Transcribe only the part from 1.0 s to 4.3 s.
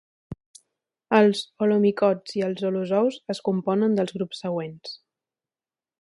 Els holomicots i els holozous es componen dels